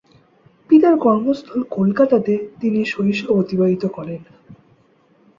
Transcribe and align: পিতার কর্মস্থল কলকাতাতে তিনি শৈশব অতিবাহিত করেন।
পিতার 0.69 0.95
কর্মস্থল 0.97 1.59
কলকাতাতে 1.69 2.33
তিনি 2.61 2.79
শৈশব 2.85 3.27
অতিবাহিত 3.39 3.83
করেন। 3.87 4.21